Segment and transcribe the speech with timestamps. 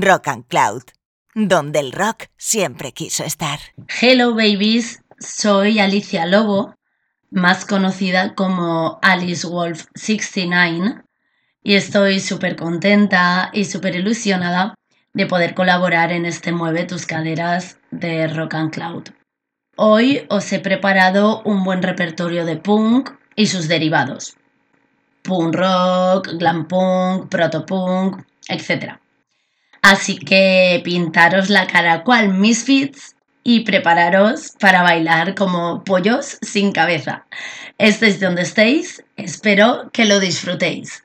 [0.00, 0.82] Rock and Cloud,
[1.34, 3.58] donde el rock siempre quiso estar.
[4.00, 6.74] Hello babies, soy Alicia Lobo,
[7.30, 11.02] más conocida como Alice Wolf 69,
[11.62, 14.74] y estoy súper contenta y súper ilusionada
[15.12, 19.04] de poder colaborar en este Mueve tus caderas de Rock and Cloud.
[19.76, 24.36] Hoy os he preparado un buen repertorio de punk y sus derivados.
[25.22, 28.98] Punk rock, glam punk, proto punk, etc.
[29.84, 37.26] Así que pintaros la cara cual misfits y prepararos para bailar como pollos sin cabeza.
[37.76, 41.04] Estéis donde estéis, espero que lo disfrutéis.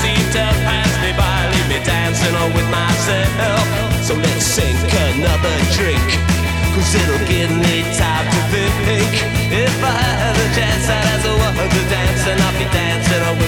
[0.00, 3.64] seem to pass me by, leave me dancing on with myself.
[4.04, 4.80] So let's sink
[5.12, 6.08] another drink,
[6.72, 8.40] cause it'll give me time to
[8.86, 9.12] think.
[9.52, 13.22] If I had a chance, I'd as a woman to dance, and I'll be dancing
[13.28, 13.39] on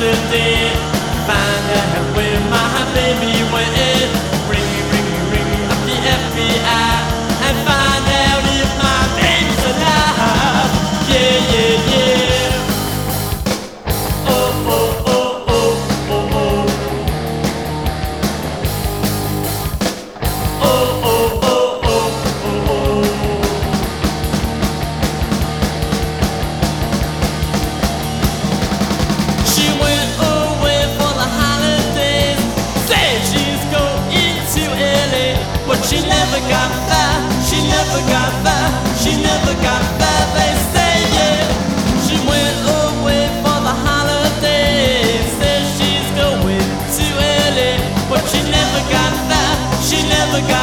[0.00, 0.47] like the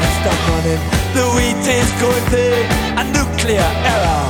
[0.00, 0.82] Stop running!
[1.14, 2.46] The wheat is going to
[3.00, 4.24] a nuclear error.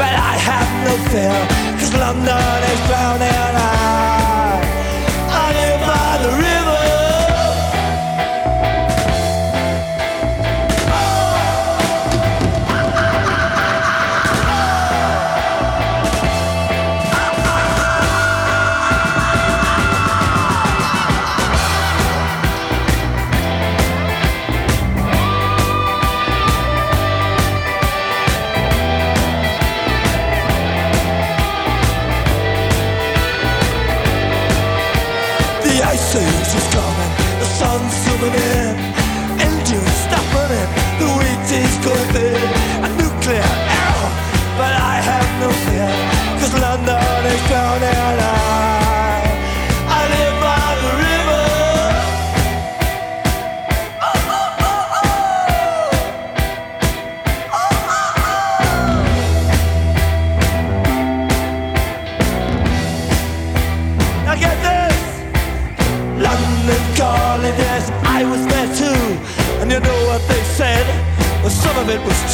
[0.00, 1.38] But I have no fear,
[1.78, 4.21] cause London is drowning out.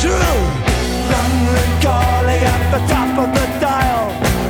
[0.09, 0.41] true.
[1.13, 4.07] Young and at the top of the dial.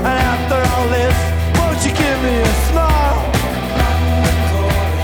[0.06, 1.16] And after all this,
[1.58, 3.18] won't you give me a smile?
[3.80, 5.02] London calling.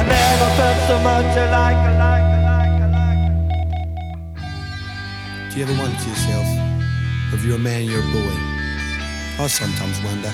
[0.00, 2.28] I never felt so much alike, alike.
[5.50, 6.46] Do you ever wonder to yourself
[7.34, 8.34] if you're a man, you're a boy?
[9.42, 10.32] I sometimes wonder.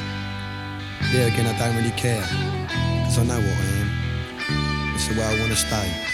[1.12, 2.24] There again, I don't really care,
[2.98, 3.73] because I know what I am
[5.16, 6.13] where I wanna stay.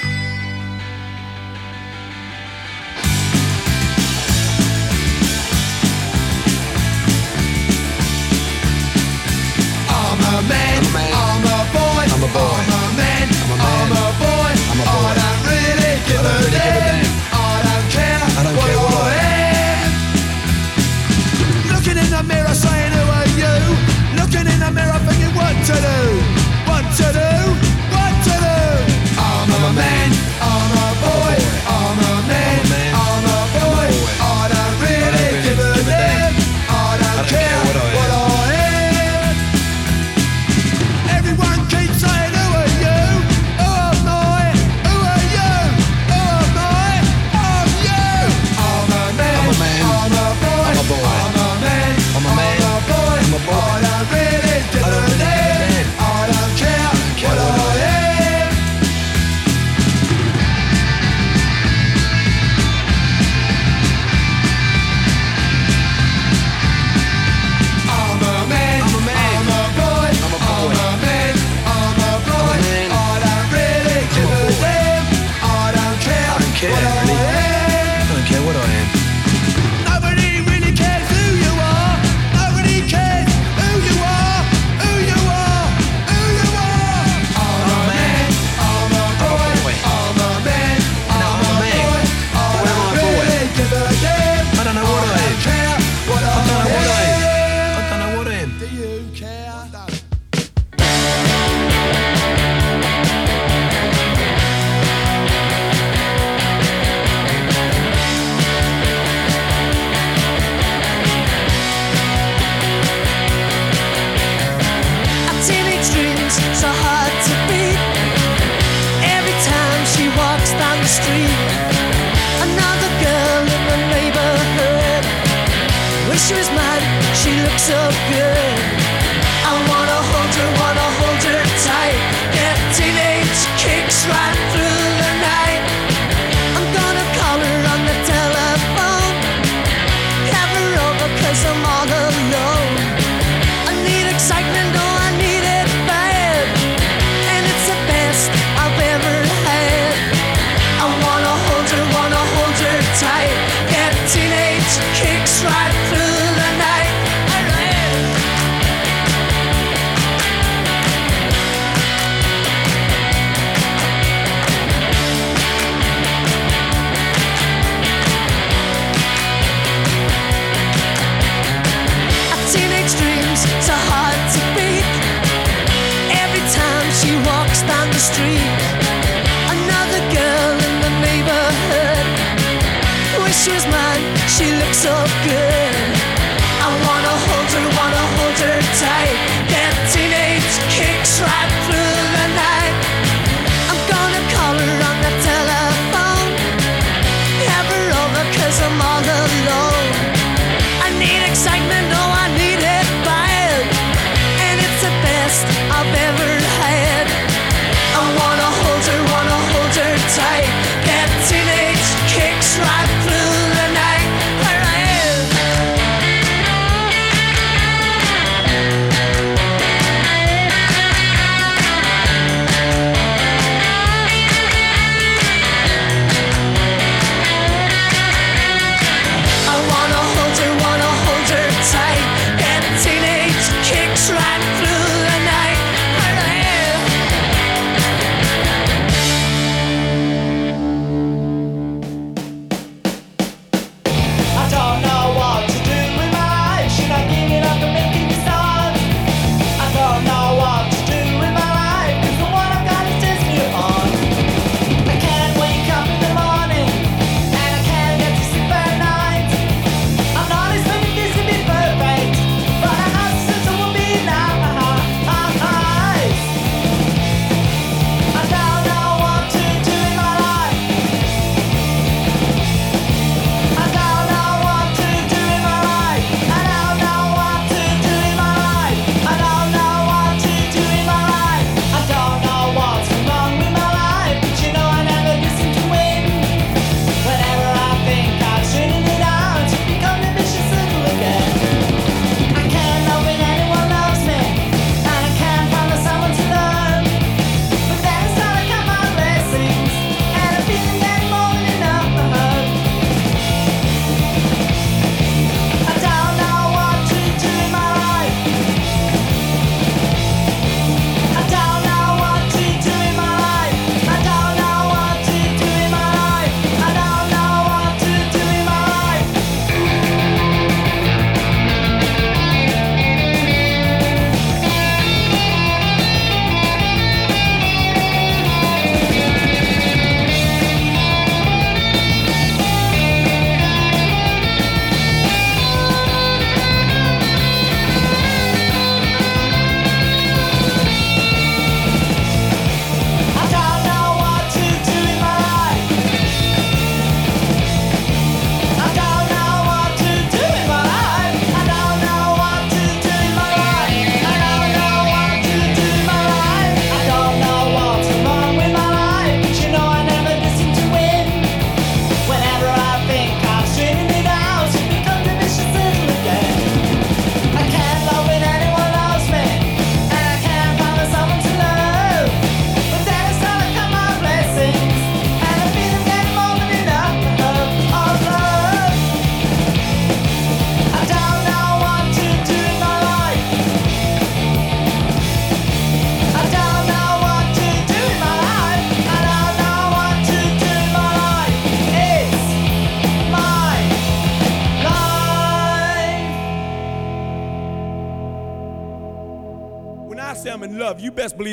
[127.61, 128.50] So good.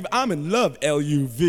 [0.01, 1.46] believe I'm in love, L U V.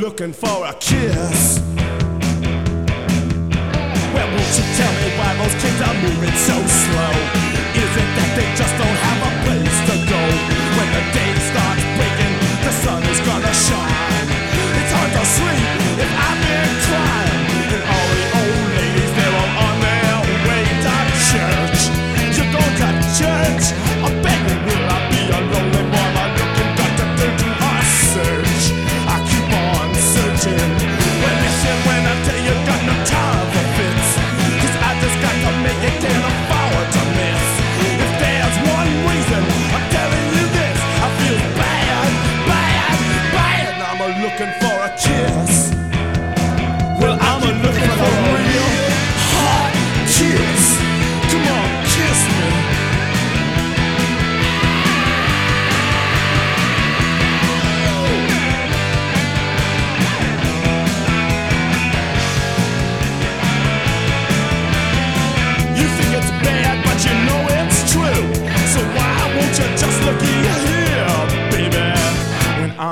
[0.00, 1.60] looking for a kiss.
[4.14, 7.49] Well, won't you tell me why those kids are moving so slow?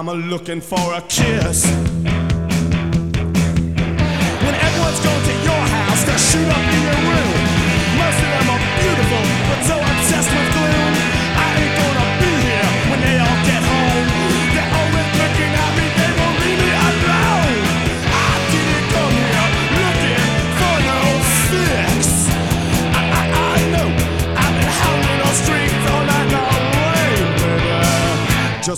[0.09, 1.67] I'm a looking for a kiss.
[1.67, 2.07] When
[4.55, 7.37] everyone's going to your house, they shoot up in your room.
[7.99, 8.68] Most of them are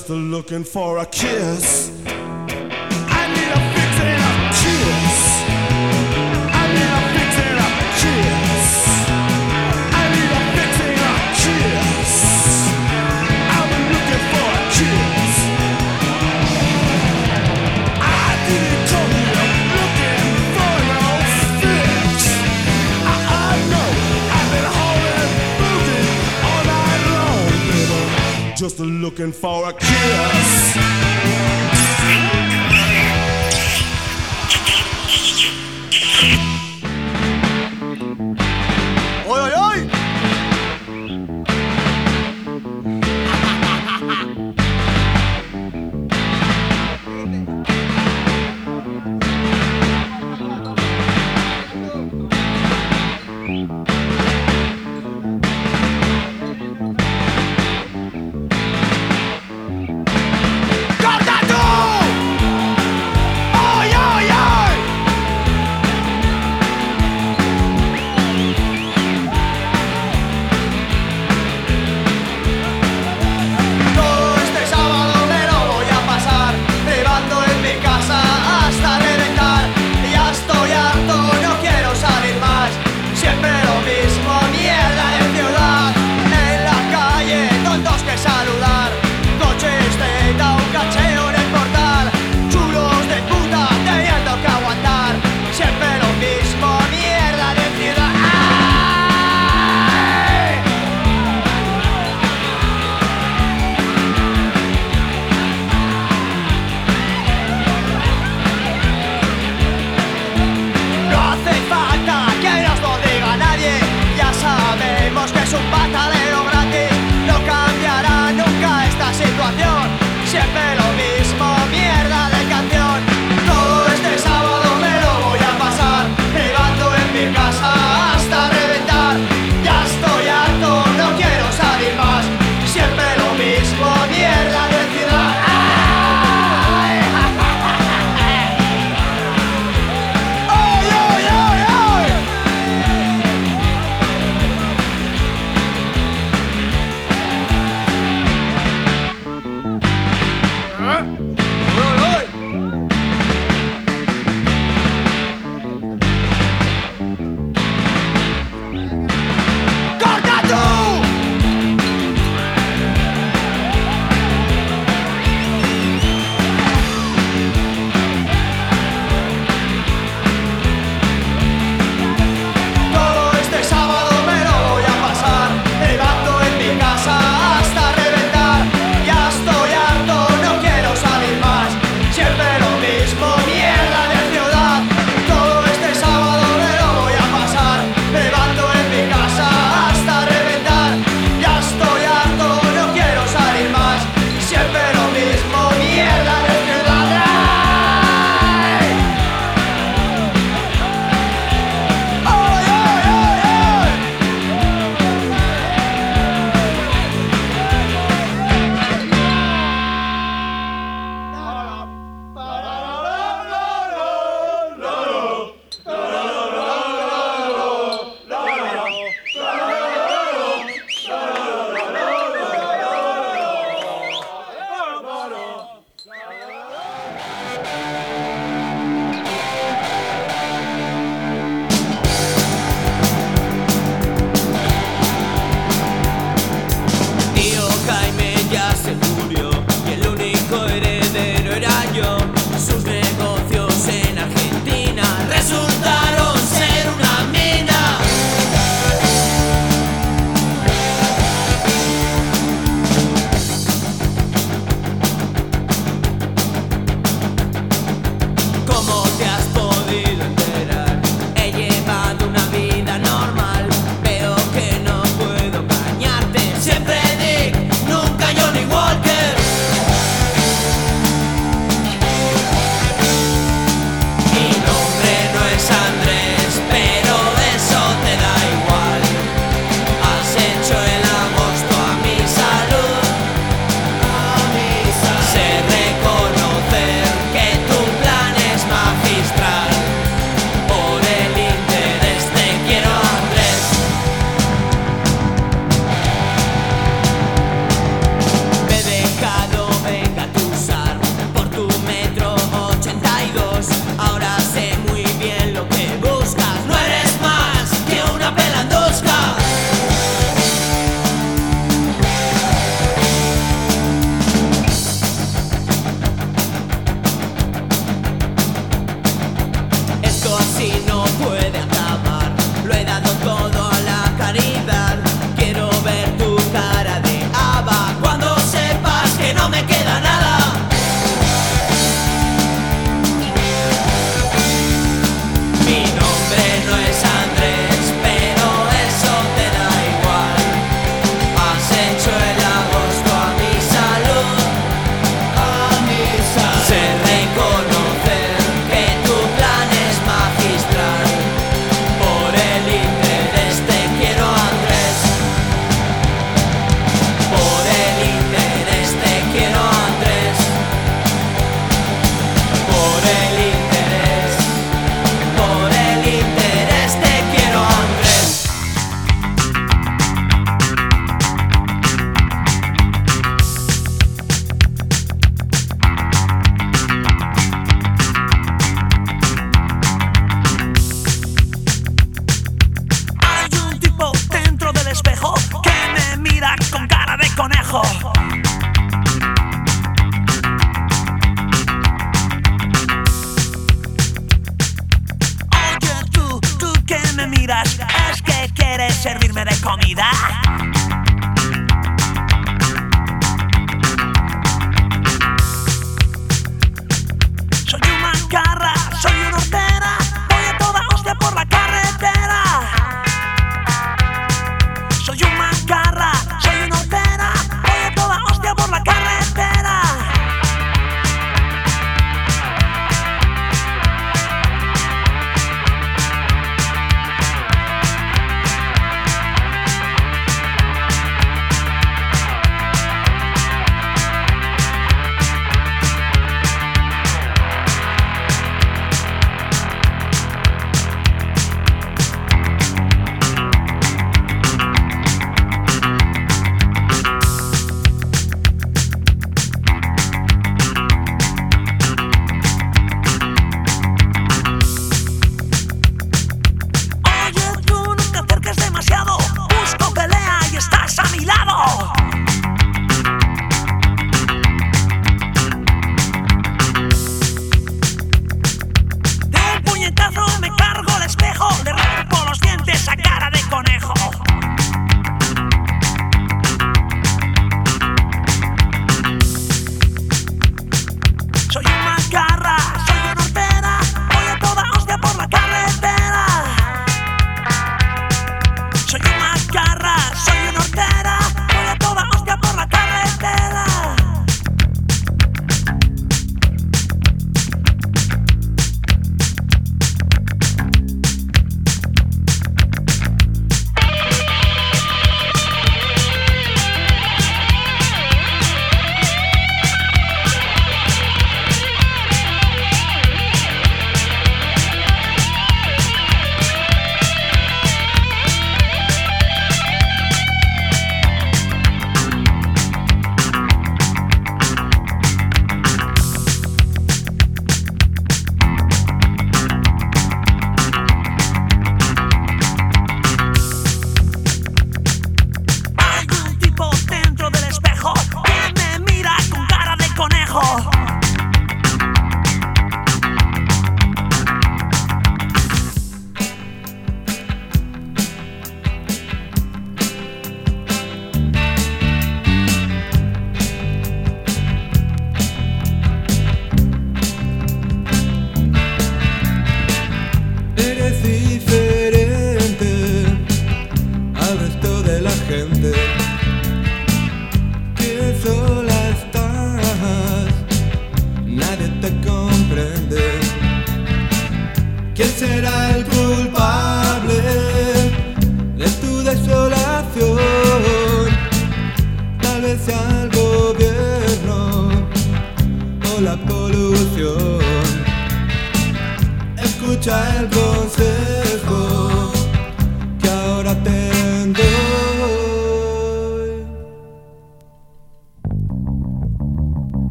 [0.00, 1.90] just looking for a kiss.
[28.70, 31.39] just looking for a kiss.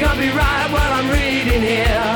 [0.00, 2.08] Can't be right what I'm reading here.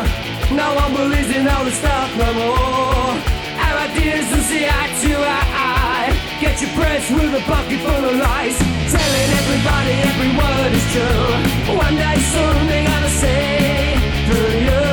[0.57, 3.12] No one believes in all the stuff no more.
[3.61, 6.09] Our ideas don't see eye to eye.
[6.41, 8.57] Get your press with a bucket full of lies.
[8.89, 11.76] Telling everybody every word is true.
[11.76, 14.85] One day soon they're gonna say through you.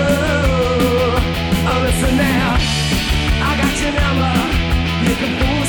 [1.71, 2.49] Oh, listen now,
[3.47, 4.33] I got your number.
[5.07, 5.63] You can fool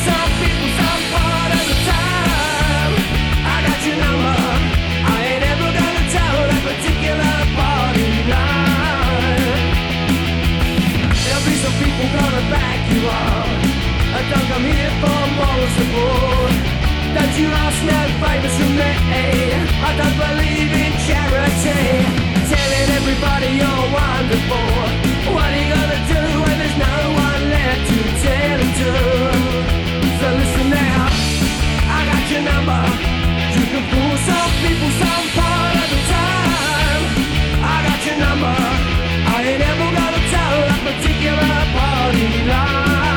[12.50, 13.48] back you up.
[14.16, 16.52] I don't come here for moral support.
[17.16, 18.92] Don't you ask no favors from me.
[19.88, 21.82] I don't believe in charity.
[22.52, 24.68] Telling everybody you're wonderful.
[25.34, 26.94] What are you gonna do when there's no
[27.26, 28.92] one left to tell it to?
[30.20, 31.08] So listen now,
[31.96, 32.80] I got your number.
[33.56, 37.02] You can fool some people some part of the time.
[37.60, 38.56] I got your number.
[39.34, 39.91] I ain't ever
[40.84, 43.11] particular party line.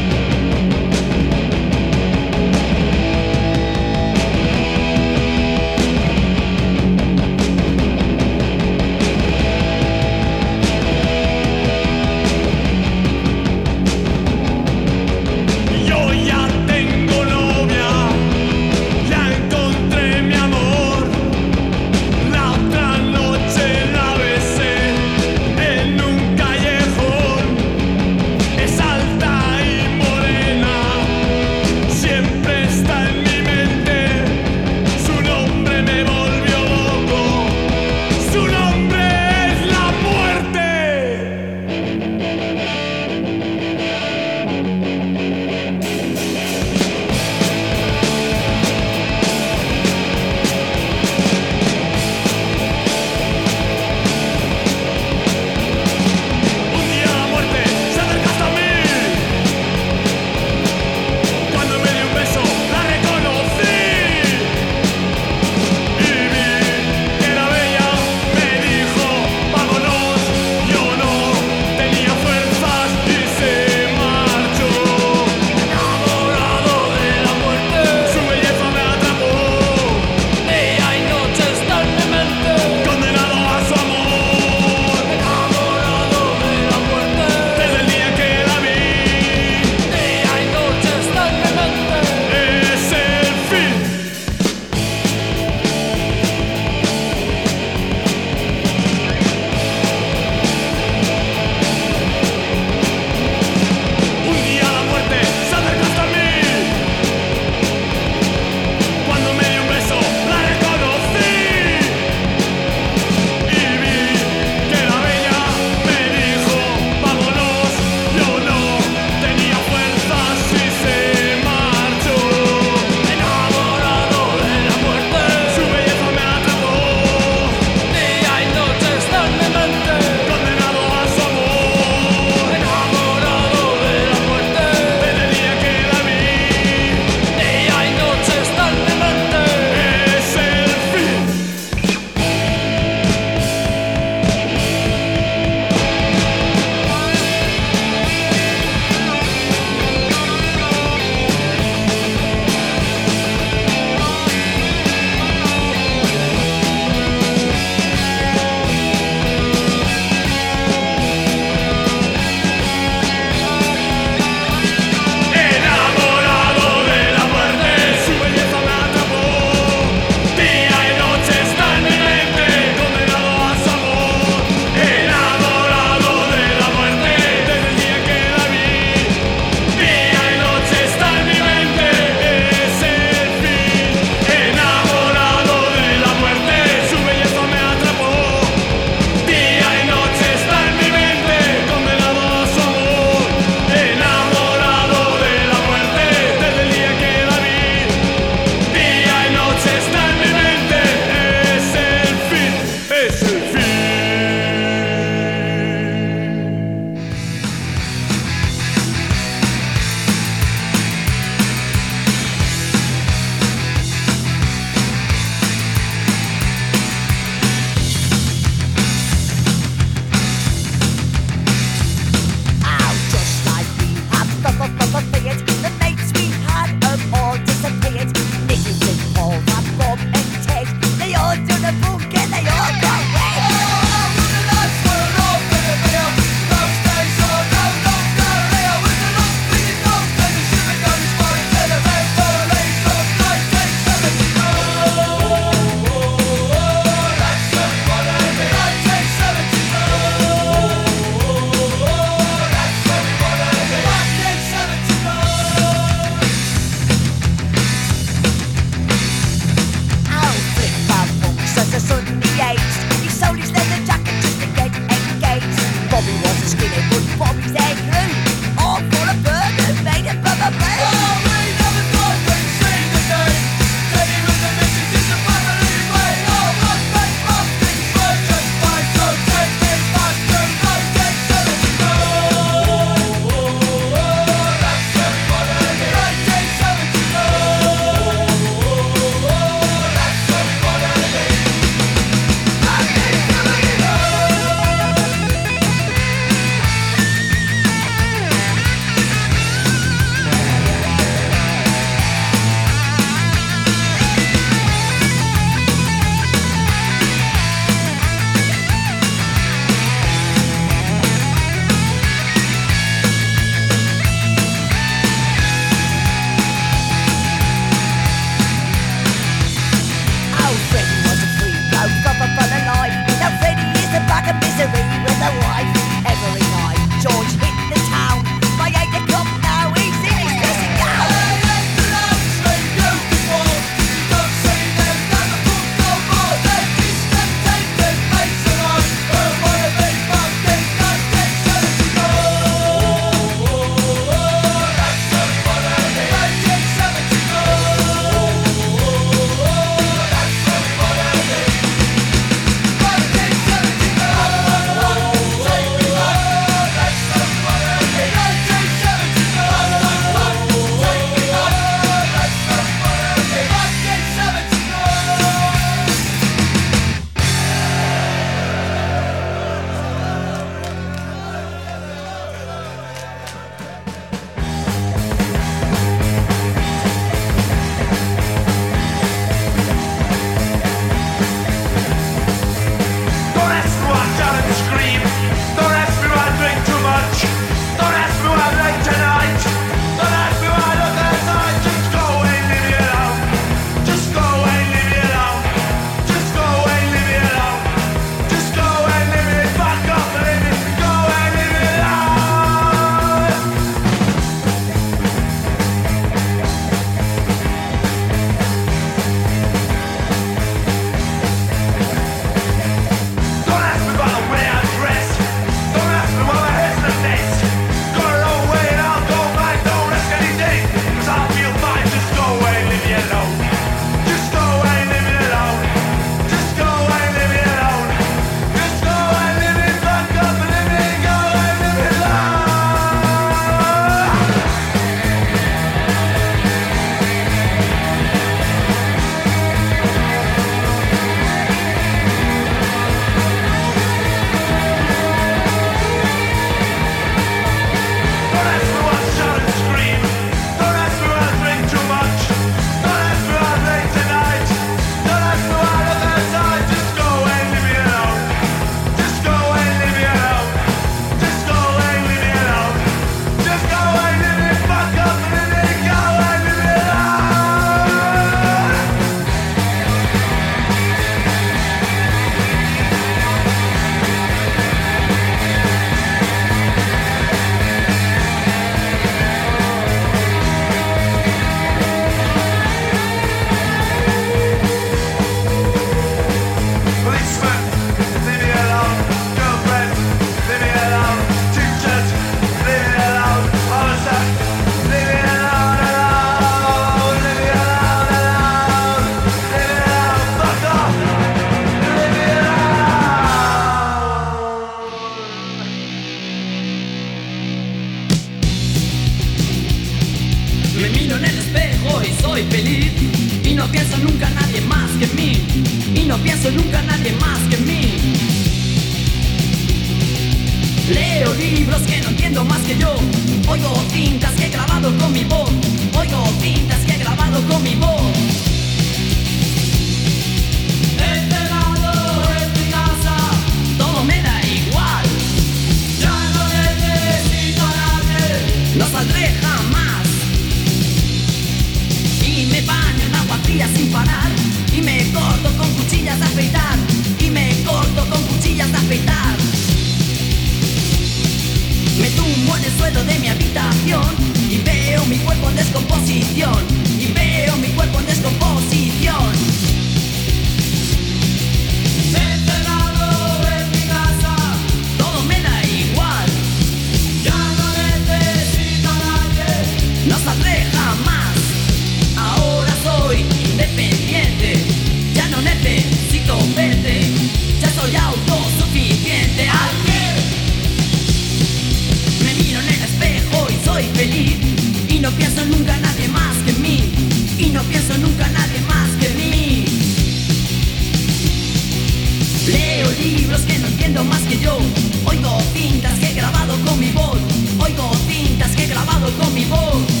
[593.01, 594.57] libros que no entiendo más que yo.
[595.05, 597.17] Oigo cintas que he grabado con mi voz.
[597.59, 600.00] Oigo cintas que he grabado con mi voz.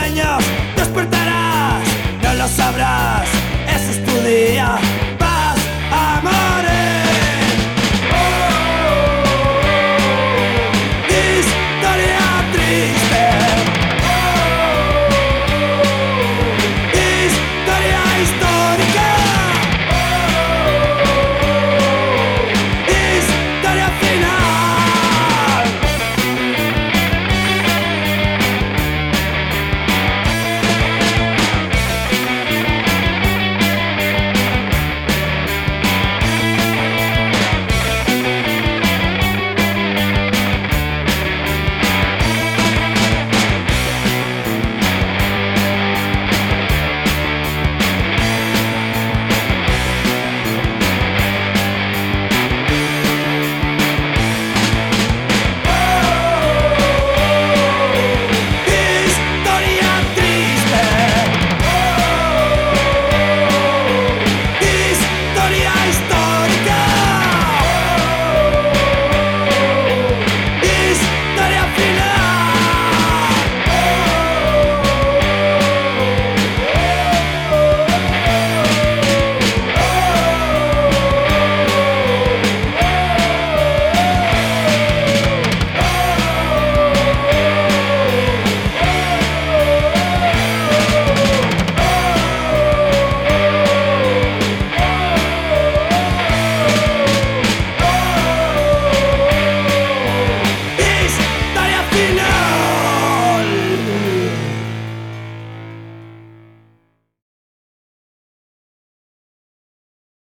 [0.00, 0.38] sueño
[0.76, 1.86] despertarás,
[2.22, 3.28] no lo sabrás,
[3.68, 4.89] ese es tu día.